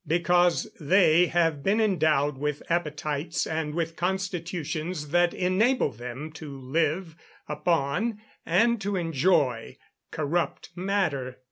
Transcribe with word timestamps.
_Because 0.07 0.65
they 0.79 1.27
have 1.27 1.61
been 1.61 1.79
endowed 1.79 2.35
with 2.35 2.63
appetites 2.71 3.45
and 3.45 3.75
with 3.75 3.95
constitutions 3.95 5.09
that 5.09 5.31
enable 5.31 5.91
them 5.91 6.31
to 6.31 6.59
live 6.59 7.15
upon 7.47 8.19
and 8.43 8.81
to 8.81 8.95
enjoy 8.95 9.77
corrupt 10.09 10.69
matter. 10.75 11.37